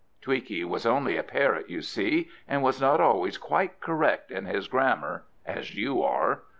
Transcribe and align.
Tweaky 0.19 0.63
was 0.65 0.83
only 0.87 1.15
a 1.15 1.21
parrot, 1.21 1.69
you 1.69 1.83
see, 1.83 2.27
and 2.47 2.63
was 2.63 2.81
not 2.81 2.99
always 2.99 3.37
quite 3.37 3.79
correct 3.79 4.31
in 4.31 4.45
his 4.45 4.67
grammar, 4.67 5.25
as 5.45 5.75
you 5.75 6.01
are. 6.01 6.41